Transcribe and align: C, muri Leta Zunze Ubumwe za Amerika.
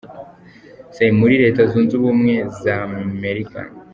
C, 0.93 0.95
muri 1.19 1.35
Leta 1.43 1.61
Zunze 1.71 1.93
Ubumwe 1.99 2.35
za 2.61 2.75
Amerika. 3.01 3.59